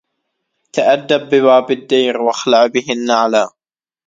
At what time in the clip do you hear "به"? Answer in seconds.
2.67-2.85